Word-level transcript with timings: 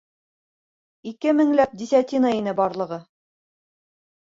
Ике 1.11 1.35
меңләп 1.41 1.77
десятина 1.83 2.33
ине 2.41 2.57
барлығы. 2.63 3.01